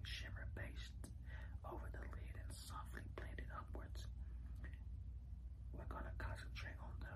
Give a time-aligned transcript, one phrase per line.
[0.00, 0.96] pink shimmer based
[1.68, 4.06] over the lid and softly blend it upwards.
[5.76, 7.12] We're going to concentrate on the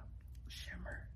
[0.53, 1.09] shimmer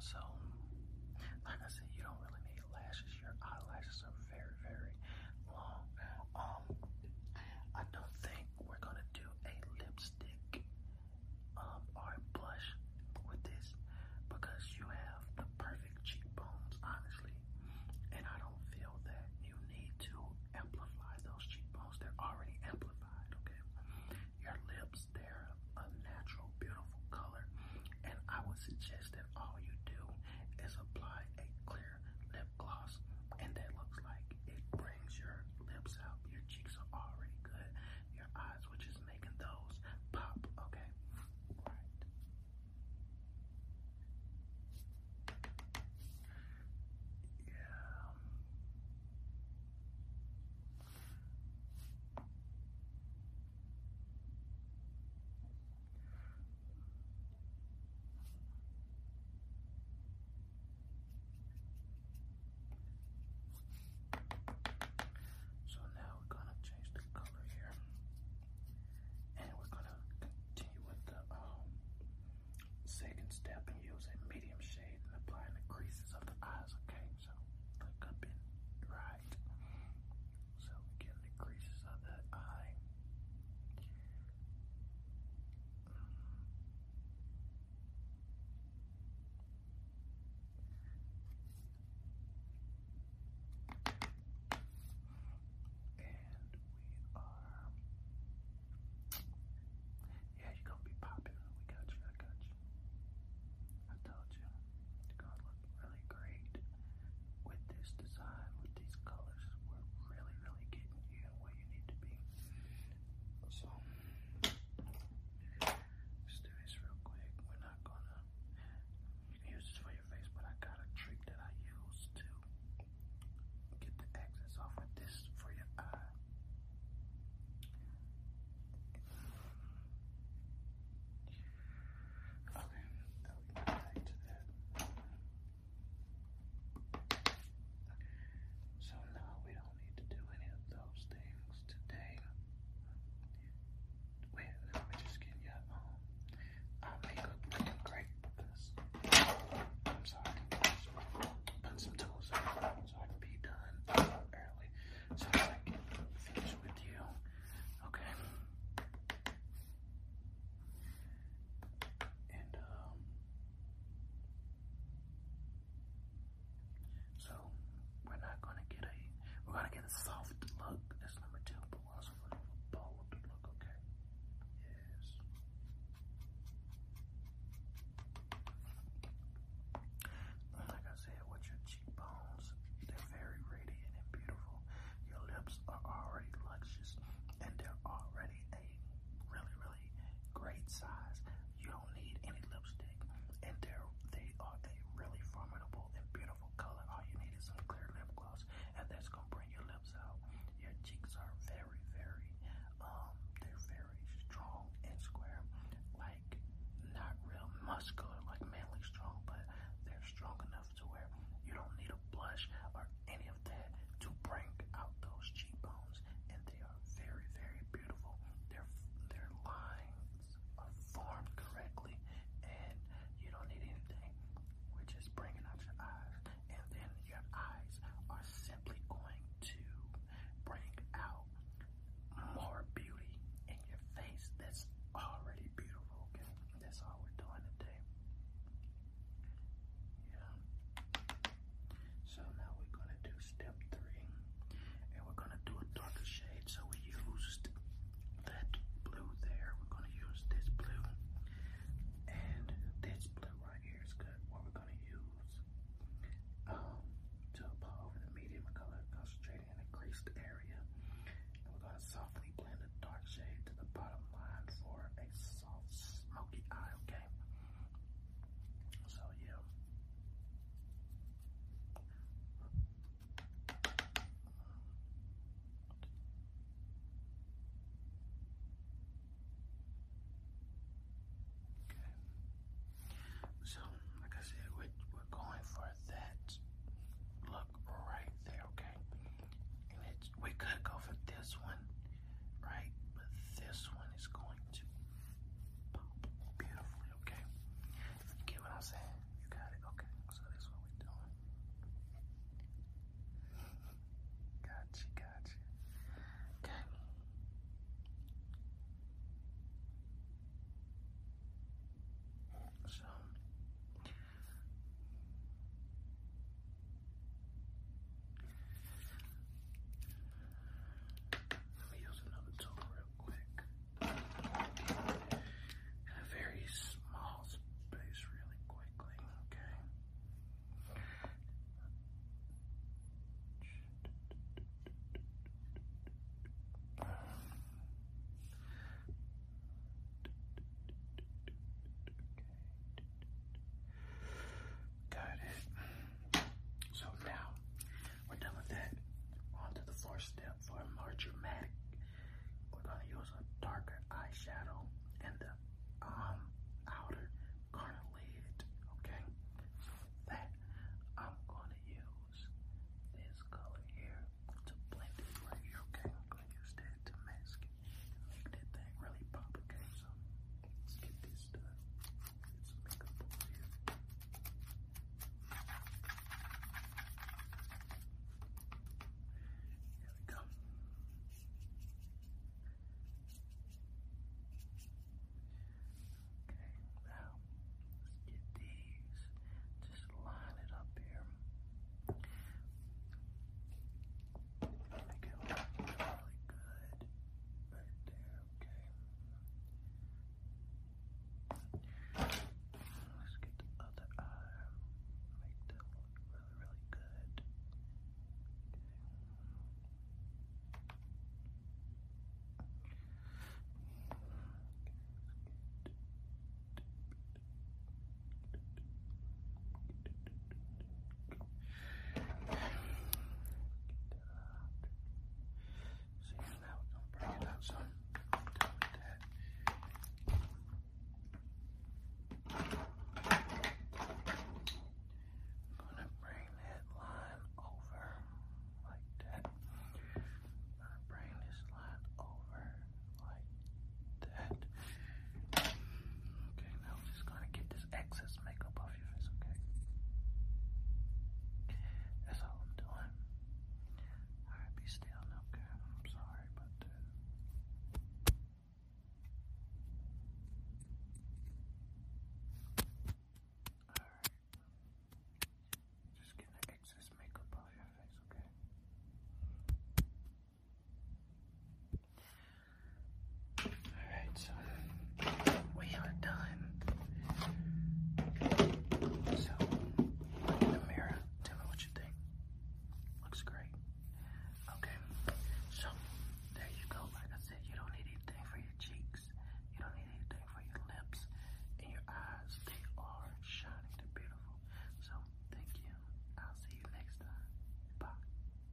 [0.00, 0.25] so